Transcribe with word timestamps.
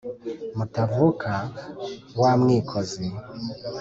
Mutavuka 0.57 1.31
wa 2.21 2.31
Mwikozi 2.41 3.05